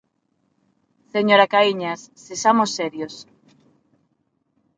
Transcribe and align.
Señora 1.13 1.51
Caíñas, 1.53 1.99
sexamos 2.25 2.69
serios. 2.79 3.13